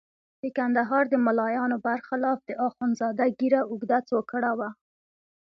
د 0.41 0.43
کندهار 0.57 1.03
د 1.09 1.15
ملایانو 1.25 1.77
برخلاف 1.85 2.39
د 2.45 2.49
اخندزاده 2.67 3.25
ږیره 3.39 3.61
اوږده 3.71 3.99
څوکړه 4.09 4.51
وه. 4.59 4.69